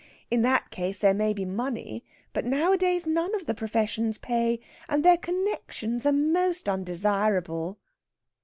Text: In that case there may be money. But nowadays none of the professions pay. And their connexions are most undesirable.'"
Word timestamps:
In 0.31 0.41
that 0.41 0.71
case 0.71 0.97
there 0.97 1.13
may 1.13 1.31
be 1.31 1.45
money. 1.45 2.03
But 2.33 2.43
nowadays 2.43 3.05
none 3.05 3.35
of 3.35 3.45
the 3.45 3.53
professions 3.53 4.17
pay. 4.17 4.59
And 4.89 5.05
their 5.05 5.17
connexions 5.17 6.07
are 6.07 6.11
most 6.11 6.67
undesirable.'" 6.67 7.77